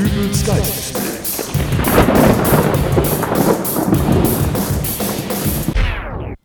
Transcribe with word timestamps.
Dübels 0.00 0.46
Geistesblitz. 0.46 1.50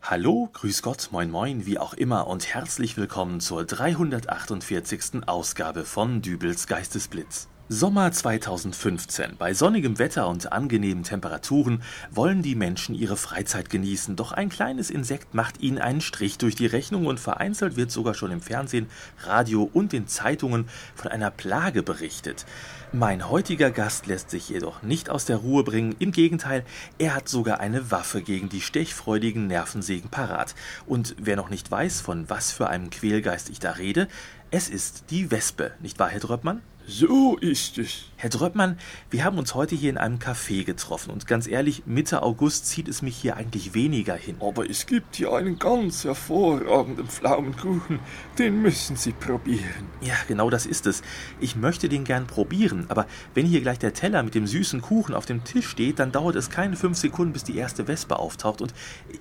Hallo, 0.01 0.49
grüß 0.51 0.81
Gott, 0.81 1.07
moin 1.13 1.31
moin, 1.31 1.65
wie 1.65 1.79
auch 1.79 1.94
immer 1.94 2.28
und 2.28 2.53
herzlich 2.53 2.97
willkommen 2.97 3.39
zur 3.39 3.63
348. 3.63 5.26
Ausgabe 5.26 5.85
von 5.85 6.21
Dübels 6.21 6.67
Geistesblitz. 6.67 7.47
Sommer 7.67 8.11
2015. 8.11 9.37
Bei 9.39 9.55
sonnigem 9.55 9.97
Wetter 9.97 10.27
und 10.27 10.51
angenehmen 10.51 11.03
Temperaturen 11.03 11.81
wollen 12.11 12.43
die 12.43 12.53
Menschen 12.53 12.93
ihre 12.93 13.17
Freizeit 13.17 13.71
genießen, 13.71 14.15
doch 14.15 14.33
ein 14.33 14.49
kleines 14.49 14.91
Insekt 14.91 15.33
macht 15.33 15.59
ihnen 15.61 15.79
einen 15.79 16.01
Strich 16.01 16.38
durch 16.38 16.53
die 16.53 16.67
Rechnung 16.67 17.07
und 17.07 17.20
vereinzelt 17.20 17.75
wird 17.75 17.89
sogar 17.89 18.13
schon 18.13 18.29
im 18.29 18.41
Fernsehen, 18.41 18.85
Radio 19.23 19.67
und 19.73 19.93
den 19.93 20.07
Zeitungen 20.07 20.70
von 20.93 21.09
einer 21.09 21.31
Plage 21.31 21.81
berichtet. 21.81 22.45
Mein 22.93 23.31
heutiger 23.31 23.71
Gast 23.71 24.05
lässt 24.05 24.29
sich 24.29 24.47
jedoch 24.47 24.84
nicht 24.84 25.09
aus 25.09 25.25
der 25.25 25.37
Ruhe 25.37 25.63
bringen, 25.63 25.95
im 25.97 26.11
Gegenteil, 26.11 26.63
er 26.99 27.15
hat 27.15 27.27
sogar 27.27 27.59
eine 27.61 27.89
Waffe 27.89 28.21
gegen 28.21 28.47
die 28.47 28.61
stechfreudigen 28.61 29.47
Nervensägen 29.47 30.11
parat. 30.11 30.53
Und 30.85 31.15
wer 31.20 31.35
noch 31.35 31.49
nicht 31.49 31.70
weiß, 31.71 31.99
von 32.01 32.29
was 32.29 32.51
für 32.51 32.70
einem 32.70 32.91
Quälgeist 32.91 33.49
ich 33.49 33.59
da 33.59 33.71
rede, 33.71 34.07
es 34.55 34.69
ist 34.69 35.05
die 35.09 35.31
Wespe, 35.31 35.73
nicht 35.81 35.99
wahr, 35.99 36.07
Herr 36.07 36.21
Dröppmann? 36.21 36.61
So 36.87 37.35
ist 37.35 37.77
es. 37.77 38.05
Herr 38.15 38.29
Dröppmann, 38.29 38.77
wir 39.09 39.25
haben 39.25 39.37
uns 39.37 39.53
heute 39.53 39.75
hier 39.75 39.89
in 39.89 39.97
einem 39.97 40.17
Café 40.17 40.63
getroffen 40.63 41.09
und 41.11 41.27
ganz 41.27 41.45
ehrlich, 41.45 41.83
Mitte 41.85 42.23
August 42.23 42.67
zieht 42.67 42.87
es 42.87 43.01
mich 43.01 43.17
hier 43.17 43.35
eigentlich 43.35 43.73
weniger 43.73 44.13
hin. 44.13 44.37
Aber 44.39 44.69
es 44.69 44.85
gibt 44.85 45.17
hier 45.17 45.33
einen 45.33 45.59
ganz 45.59 46.05
hervorragenden 46.05 47.07
Pflaumenkuchen. 47.07 47.99
Den 48.37 48.61
müssen 48.61 48.95
Sie 48.95 49.11
probieren. 49.11 49.89
Ja, 49.99 50.13
genau 50.27 50.49
das 50.49 50.65
ist 50.65 50.85
es. 50.85 51.01
Ich 51.41 51.57
möchte 51.57 51.89
den 51.89 52.05
gern 52.05 52.25
probieren, 52.25 52.85
aber 52.87 53.07
wenn 53.33 53.45
hier 53.45 53.59
gleich 53.59 53.79
der 53.79 53.93
Teller 53.93 54.23
mit 54.23 54.35
dem 54.35 54.47
süßen 54.47 54.79
Kuchen 54.79 55.15
auf 55.15 55.25
dem 55.25 55.43
Tisch 55.43 55.67
steht, 55.67 55.99
dann 55.99 56.13
dauert 56.13 56.37
es 56.37 56.49
keine 56.49 56.77
fünf 56.77 56.97
Sekunden, 56.97 57.34
bis 57.34 57.43
die 57.43 57.57
erste 57.57 57.90
Wespe 57.90 58.19
auftaucht 58.19 58.62
und 58.62 58.73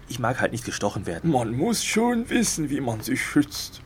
ich 0.08 0.20
mag 0.20 0.40
halt 0.40 0.52
nicht 0.52 0.64
gestochen 0.64 1.06
werden. 1.06 1.32
Man 1.32 1.56
muss 1.56 1.82
schon 1.82 2.30
wissen, 2.30 2.70
wie 2.70 2.80
man 2.80 3.00
sich 3.00 3.20
schützt. 3.20 3.80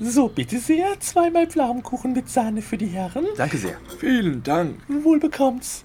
So, 0.00 0.28
bitte 0.28 0.58
sehr, 0.58 0.98
zweimal 1.00 1.46
Pflaumenkuchen 1.46 2.12
mit 2.12 2.28
Sahne 2.28 2.62
für 2.62 2.76
die 2.76 2.86
Herren. 2.86 3.26
Danke 3.36 3.56
sehr. 3.58 3.76
Vielen 3.98 4.42
Dank. 4.42 4.80
Wohl 4.88 5.20
bekommt's. 5.20 5.84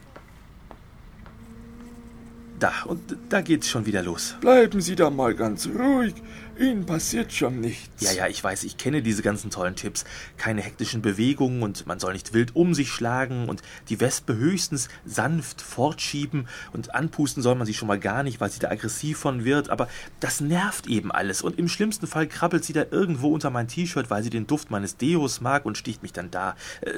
Da, 2.60 2.74
und 2.86 3.00
da 3.30 3.40
geht's 3.40 3.70
schon 3.70 3.86
wieder 3.86 4.04
los. 4.04 4.36
Bleiben 4.42 4.82
Sie 4.82 4.96
da 4.96 5.10
mal 5.10 5.34
ganz 5.34 5.68
ruhig. 5.68 6.14
Ihnen 6.60 6.86
passiert 6.86 7.32
schon 7.32 7.62
nichts. 7.62 8.02
Ja, 8.02 8.12
ja, 8.12 8.28
ich 8.28 8.44
weiß, 8.44 8.66
ich 8.66 8.76
kenne 8.76 9.02
diese 9.02 9.22
ganzen 9.22 9.50
tollen 9.50 9.78
Tipps. 9.78 10.04
Keine 10.38 10.62
hektischen 10.62 11.02
Bewegungen 11.02 11.64
und 11.64 11.88
man 11.88 12.00
soll 12.00 12.12
nicht 12.12 12.34
wild 12.34 12.58
um 12.58 12.74
sich 12.74 12.90
schlagen 12.90 13.48
und 13.48 13.62
die 13.88 14.02
Wespe 14.02 14.36
höchstens 14.36 14.90
sanft 15.06 15.62
fortschieben 15.62 16.50
und 16.74 16.94
anpusten 16.94 17.42
soll 17.42 17.56
man 17.56 17.66
sie 17.66 17.74
schon 17.74 17.88
mal 17.88 18.00
gar 18.00 18.24
nicht, 18.24 18.42
weil 18.42 18.50
sie 18.50 18.60
da 18.60 18.70
aggressiv 18.70 19.20
von 19.20 19.46
wird. 19.46 19.70
Aber 19.70 19.88
das 20.20 20.42
nervt 20.42 20.88
eben 20.88 21.14
alles 21.14 21.42
und 21.42 21.58
im 21.58 21.70
schlimmsten 21.70 22.08
Fall 22.08 22.28
krabbelt 22.28 22.66
sie 22.66 22.74
da 22.74 22.84
irgendwo 22.92 23.30
unter 23.34 23.52
mein 23.52 23.70
T-Shirt, 23.70 24.10
weil 24.10 24.22
sie 24.22 24.30
den 24.30 24.48
Duft 24.48 24.70
meines 24.70 24.98
Deos 24.98 25.40
mag 25.40 25.66
und 25.66 25.78
sticht 25.78 26.04
mich 26.04 26.12
dann 26.12 26.30
da. 26.30 26.58
Äh, 26.82 26.92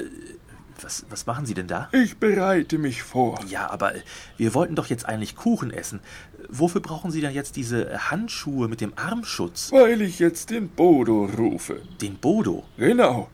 was, 0.80 1.04
was 1.10 1.26
machen 1.26 1.46
Sie 1.46 1.54
denn 1.54 1.66
da? 1.66 1.88
Ich 1.92 2.18
bereite 2.18 2.78
mich 2.78 3.02
vor. 3.02 3.38
Ja, 3.48 3.70
aber 3.70 3.92
wir 4.36 4.54
wollten 4.54 4.74
doch 4.74 4.86
jetzt 4.86 5.06
eigentlich 5.06 5.36
Kuchen 5.36 5.70
essen. 5.70 6.00
Wofür 6.48 6.80
brauchen 6.80 7.10
Sie 7.10 7.20
denn 7.20 7.32
jetzt 7.32 7.56
diese 7.56 8.10
Handschuhe 8.10 8.68
mit 8.68 8.80
dem 8.80 8.92
Armschutz? 8.96 9.70
Weil 9.72 10.02
ich 10.02 10.18
jetzt 10.18 10.50
den 10.50 10.68
Bodo 10.68 11.26
rufe. 11.26 11.82
Den 12.00 12.16
Bodo? 12.16 12.64
Genau. 12.76 13.28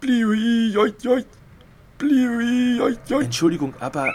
Bliui, 0.00 0.70
joit, 0.72 1.02
joit. 1.02 1.26
Bliui, 1.98 2.76
joit, 2.76 2.98
joit. 3.08 3.24
Entschuldigung, 3.24 3.74
aber. 3.80 4.12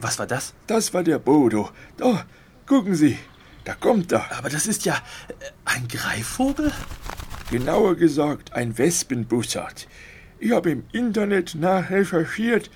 Was 0.00 0.18
war 0.18 0.26
das? 0.26 0.54
Das 0.66 0.92
war 0.92 1.02
der 1.02 1.18
Bodo. 1.18 1.70
Da, 1.96 2.26
gucken 2.66 2.94
Sie. 2.94 3.18
Da 3.64 3.74
kommt 3.74 4.12
er. 4.12 4.36
Aber 4.36 4.48
das 4.48 4.66
ist 4.66 4.84
ja 4.84 4.94
äh, 5.28 5.32
ein 5.64 5.88
Greifvogel? 5.88 6.72
Genauer 7.50 7.94
gesagt 7.94 8.52
ein 8.52 8.76
Wespenbussard. 8.76 9.88
Ich 10.38 10.52
habe 10.52 10.70
im 10.70 10.84
Internet 10.92 11.54
nachrecherchiert, 11.54 12.70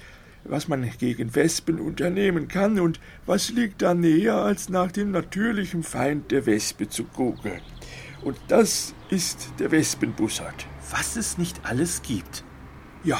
was 0.44 0.68
man 0.68 0.88
gegen 0.98 1.34
Wespen 1.34 1.78
unternehmen 1.78 2.48
kann 2.48 2.80
und 2.80 3.00
was 3.26 3.50
liegt 3.50 3.82
da 3.82 3.94
näher, 3.94 4.36
als 4.36 4.68
nach 4.70 4.90
dem 4.90 5.10
natürlichen 5.10 5.82
Feind 5.82 6.30
der 6.30 6.46
Wespe 6.46 6.88
zu 6.88 7.04
googeln. 7.04 7.60
Und 8.22 8.38
das 8.48 8.94
ist 9.10 9.52
der 9.58 9.70
Wespenbussard. 9.70 10.66
Was 10.90 11.16
es 11.16 11.38
nicht 11.38 11.60
alles 11.64 12.02
gibt. 12.02 12.44
Ja, 13.04 13.18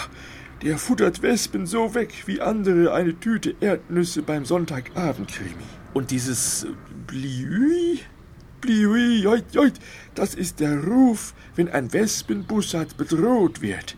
der 0.62 0.76
futtert 0.76 1.22
Wespen 1.22 1.66
so 1.66 1.94
weg, 1.94 2.12
wie 2.26 2.40
andere 2.40 2.92
eine 2.92 3.18
Tüte 3.18 3.54
Erdnüsse 3.60 4.22
beim 4.22 4.44
Sonntagabendkrimi. 4.44 5.54
Und 5.94 6.10
dieses 6.10 6.64
äh, 6.64 6.68
Bliui? 7.06 8.00
Bliui, 8.60 9.22
joit, 9.22 9.54
joit, 9.54 9.80
das 10.14 10.34
ist 10.34 10.60
der 10.60 10.84
Ruf, 10.84 11.32
wenn 11.56 11.70
ein 11.70 11.92
Wespenbussard 11.94 12.98
bedroht 12.98 13.62
wird. 13.62 13.96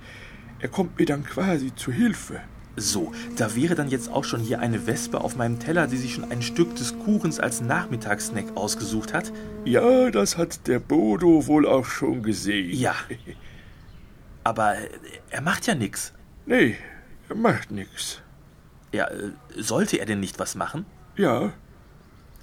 Er 0.62 0.69
kommt 0.69 0.99
mir 0.99 1.05
dann 1.06 1.25
quasi 1.25 1.75
zu 1.75 1.93
Hilfe. 1.93 2.41
So, 2.77 3.12
da 3.37 3.55
wäre 3.55 3.75
dann 3.75 3.89
jetzt 3.91 4.09
auch 4.11 4.25
schon 4.25 4.41
hier 4.41 4.61
eine 4.61 4.87
Wespe 4.87 5.21
auf 5.21 5.37
meinem 5.37 5.59
Teller, 5.59 5.87
die 5.87 5.99
sich 5.99 6.15
schon 6.15 6.31
ein 6.31 6.41
Stück 6.41 6.75
des 6.77 6.99
Kuchens 7.00 7.39
als 7.39 7.61
Nachmittagssnack 7.61 8.56
ausgesucht 8.56 9.12
hat. 9.12 9.31
Ja, 9.67 10.11
das 10.11 10.39
hat 10.39 10.67
der 10.69 10.78
Bodo 10.78 11.47
wohl 11.47 11.67
auch 11.69 11.84
schon 11.84 12.23
gesehen. 12.23 12.71
Ja. 12.73 12.95
Aber 14.45 14.78
äh, 14.78 14.89
er 15.28 15.43
macht 15.43 15.67
ja 15.67 15.75
nix. 15.75 16.15
Nee, 16.47 16.77
er 17.29 17.37
macht 17.37 17.71
nix. 17.71 18.23
Ja, 18.93 19.06
äh, 19.09 19.33
sollte 19.59 19.99
er 19.99 20.06
denn 20.06 20.21
nicht 20.21 20.39
was 20.39 20.55
machen? 20.55 20.87
Ja, 21.17 21.53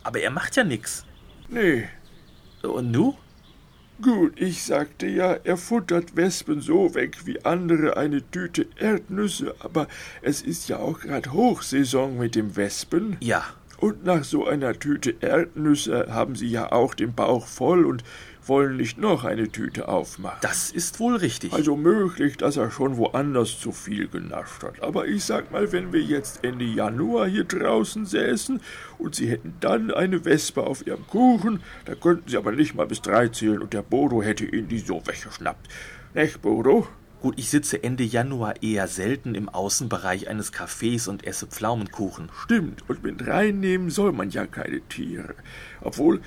Aber 0.03 0.19
er 0.19 0.29
macht 0.29 0.55
ja 0.55 0.63
nix. 0.63 1.05
nee. 1.47 1.87
Und 2.61 2.91
nu? 2.91 3.15
Gut, 4.01 4.39
ich 4.39 4.63
sagte 4.63 5.07
ja, 5.07 5.33
er 5.43 5.57
futtert 5.57 6.15
Wespen 6.15 6.61
so 6.61 6.95
weg 6.95 7.17
wie 7.25 7.43
andere 7.43 7.97
eine 7.97 8.21
Tüte 8.31 8.67
Erdnüsse, 8.77 9.55
aber 9.59 9.87
es 10.21 10.41
ist 10.41 10.69
ja 10.69 10.77
auch 10.77 11.01
grad 11.01 11.33
Hochsaison 11.33 12.17
mit 12.17 12.35
dem 12.35 12.55
Wespen. 12.55 13.17
Ja. 13.19 13.43
Und 13.79 14.03
nach 14.03 14.25
so 14.25 14.45
einer 14.45 14.77
Tüte 14.77 15.15
Erdnüsse 15.21 16.07
haben 16.09 16.35
sie 16.35 16.47
ja 16.47 16.71
auch 16.71 16.93
den 16.93 17.13
Bauch 17.13 17.47
voll 17.47 17.85
und 17.85 18.03
wollen 18.45 18.75
nicht 18.75 18.97
noch 18.97 19.23
eine 19.23 19.49
Tüte 19.49 19.87
aufmachen. 19.87 20.39
Das 20.41 20.69
ist 20.71 20.99
wohl 20.99 21.15
richtig. 21.15 21.53
Also 21.53 21.77
möglich, 21.77 22.35
dass 22.35 22.57
er 22.57 22.71
schon 22.71 22.97
woanders 22.97 23.57
zu 23.57 23.71
viel 23.71 24.09
genascht 24.09 24.63
hat. 24.63 24.81
Aber 24.83 25.07
ich 25.07 25.23
sag 25.23 25.51
mal, 25.51 25.71
wenn 25.71 25.93
wir 25.93 26.01
jetzt 26.01 26.43
Ende 26.43 26.65
Januar 26.65 27.27
hier 27.27 27.45
draußen 27.45 28.05
säßen 28.05 28.59
und 28.97 29.15
Sie 29.15 29.29
hätten 29.29 29.53
dann 29.61 29.91
eine 29.91 30.25
Wespe 30.25 30.63
auf 30.63 30.85
Ihrem 30.85 31.07
Kuchen, 31.07 31.61
da 31.85 31.95
könnten 31.95 32.29
Sie 32.29 32.37
aber 32.37 32.51
nicht 32.51 32.75
mal 32.75 32.87
bis 32.87 33.01
drei 33.01 33.29
zählen 33.29 33.61
und 33.61 33.73
der 33.73 33.83
Bodo 33.83 34.21
hätte 34.21 34.45
Ihnen 34.45 34.67
die 34.67 34.79
so 34.79 35.01
weggeschnappt. 35.05 35.69
Nicht, 36.13 36.41
Bodo? 36.41 36.87
Gut, 37.21 37.33
ich 37.37 37.49
sitze 37.49 37.83
Ende 37.83 38.05
Januar 38.05 38.63
eher 38.63 38.87
selten 38.87 39.35
im 39.35 39.49
Außenbereich 39.49 40.29
eines 40.29 40.53
Cafés 40.53 41.09
und 41.09 41.27
esse 41.27 41.47
Pflaumenkuchen. 41.47 42.29
Stimmt, 42.43 42.89
und 42.89 43.03
mit 43.03 43.27
reinnehmen 43.27 43.89
soll 43.89 44.13
man 44.13 44.29
ja 44.29 44.45
keine 44.45 44.79
Tiere. 44.87 45.35
Obwohl, 45.81 46.21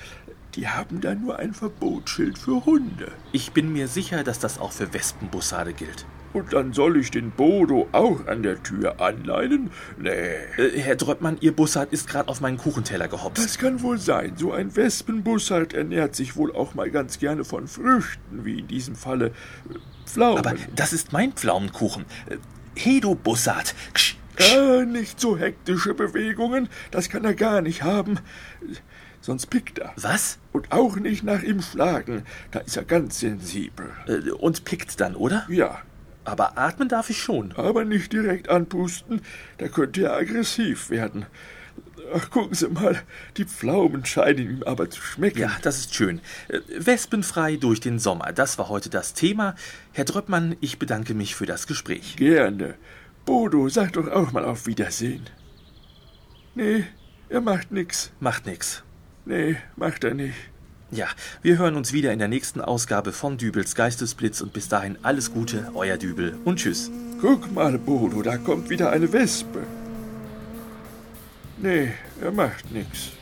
die 0.54 0.69
haben 0.69 1.00
da 1.00 1.14
nur 1.14 1.38
ein 1.38 1.54
Verbotsschild 1.54 2.36
für 2.36 2.66
Hunde. 2.66 3.10
Ich 3.32 3.53
bin 3.53 3.72
mir 3.72 3.88
sicher, 3.88 4.22
dass 4.22 4.38
das 4.38 4.58
auch 4.58 4.72
für 4.72 4.92
Wespenbussarde 4.92 5.72
gilt. 5.72 6.04
Und 6.32 6.53
dann 6.53 6.72
soll 6.72 6.97
ich 6.97 7.10
den 7.10 7.31
Bodo 7.31 7.88
auch 7.93 8.26
an 8.26 8.43
der 8.43 8.62
Tür 8.62 9.00
anleinen? 9.00 9.70
Nee. 9.98 10.10
Äh, 10.10 10.78
Herr 10.78 10.97
Dröppmann, 10.97 11.37
Ihr 11.41 11.53
Bussard 11.53 11.93
ist 11.93 12.09
gerade 12.09 12.28
auf 12.28 12.41
meinen 12.41 12.59
Kuchenteller 12.59 13.09
gehopst. 13.09 13.44
Das 13.44 13.59
kann 13.59 13.82
wohl 13.82 13.98
sein. 13.98 14.34
So 14.37 14.53
ein 14.53 14.75
Wespenbussard 14.75 15.75
ernährt 15.75 16.15
sich 16.16 16.37
wohl 16.37 16.54
auch 16.54 16.75
mal 16.75 16.91
ganz 16.91 17.19
gerne 17.19 17.44
von 17.44 17.69
Früchten, 17.69 18.44
wie 18.44 18.60
in 18.60 18.69
diesem 18.69 18.97
Falle 18.97 19.26
äh, 19.26 19.31
Pflaumen. 20.06 20.38
Aber 20.38 20.54
das 20.75 20.92
ist 20.92 21.12
mein 21.12 21.32
Pflaumenkuchen. 21.32 22.04
Äh, 22.28 22.36
Hey, 22.74 23.01
du 23.01 23.15
Bussard. 23.15 23.74
Ksch, 23.92 24.16
ksch. 24.34 24.53
Gar 24.54 24.86
nicht 24.86 25.21
so 25.21 25.36
hektische 25.36 25.92
Bewegungen, 25.92 26.71
das 26.91 27.10
kann 27.10 27.24
er 27.24 27.34
gar 27.34 27.60
nicht 27.60 27.83
haben. 27.83 28.18
Sonst 29.21 29.47
pickt 29.47 29.78
er. 29.78 29.92
Was? 29.97 30.39
Und 30.53 30.72
auch 30.72 30.97
nicht 30.97 31.22
nach 31.22 31.42
ihm 31.42 31.60
schlagen, 31.60 32.24
da 32.51 32.60
ist 32.60 32.77
er 32.77 32.84
ganz 32.84 33.21
sensibel. 33.21 33.91
Und 34.39 34.65
pickt 34.65 34.98
dann, 35.01 35.15
oder? 35.15 35.47
Ja, 35.51 35.83
Aber 36.24 36.57
atmen 36.59 36.89
darf 36.89 37.10
ich 37.10 37.19
schon. 37.19 37.53
aber 37.53 37.84
nicht 37.84 38.13
direkt 38.13 38.48
anpusten, 38.48 39.22
da 39.59 39.69
könnte 39.69 40.04
er 40.04 40.15
aggressiv 40.15 40.91
werden. 40.91 41.27
Ach, 42.15 42.30
gucken 42.30 42.54
Sie 42.54 42.69
mal, 42.69 43.01
die 43.36 43.45
Pflaumen 43.45 44.04
scheinen 44.04 44.39
ihm 44.39 44.63
aber 44.65 44.91
zu 44.91 45.01
schmecken. 45.01 45.39
Ja, 45.39 45.51
das 45.63 45.78
ist 45.78 45.95
schön. 45.95 46.21
Äh, 46.48 46.60
Wespenfrei 46.78 47.57
durch 47.57 47.80
den 47.80 47.98
Sommer. 47.98 48.33
Das 48.33 48.59
war 48.59 48.69
heute 48.69 48.91
das 48.91 49.15
Thema. 49.15 49.54
Herr 49.92 50.04
Dröppmann, 50.04 50.57
ich 50.60 50.78
bedanke 50.78 51.15
mich 51.15 51.34
für 51.34 51.47
das 51.47 51.66
Gespräch. 51.66 52.16
Gerne. 52.16 52.75
Bodo, 53.25 53.68
sag 53.68 53.95
doch 53.95 54.09
auch 54.09 54.33
mal 54.33 54.45
auf 54.45 54.66
Wiedersehen. 54.66 55.22
Nee, 56.54 56.84
er 57.28 57.41
macht 57.41 57.72
nix. 57.72 58.13
Macht 58.21 58.47
nix. 58.47 58.83
Nee, 59.25 59.57
macht 59.77 60.04
er 60.04 60.15
nicht. 60.15 60.34
Ja, 60.92 61.06
wir 61.41 61.56
hören 61.56 61.77
uns 61.77 61.94
wieder 61.94 62.12
in 62.12 62.18
der 62.18 62.28
nächsten 62.28 62.60
Ausgabe 62.60 63.12
von 63.12 63.39
Dübels 63.39 63.74
Geistesblitz 63.74 64.42
und 64.42 64.53
bis 64.53 64.68
dahin 64.68 64.98
alles 65.03 65.33
Gute, 65.33 65.71
euer 65.72 65.97
Dübel 65.97 66.39
und 66.44 66.59
tschüss. 66.59 66.91
Guck 67.18 67.50
mal, 67.50 67.78
Bodo, 67.78 68.21
da 68.21 68.36
kommt 68.36 68.68
wieder 68.68 68.91
eine 68.91 69.10
Wespe. 69.10 69.62
Nee, 71.56 71.92
er 72.21 72.30
macht 72.30 72.71
nix. 72.71 73.12